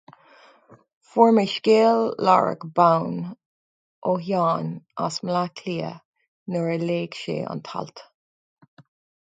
[1.09, 3.19] Fuair mé scéal láithreach bonn
[4.11, 4.73] ó Sheán
[5.07, 6.03] as Baile Átha Cliath
[6.57, 8.07] nuair a léigh sé an t-alt.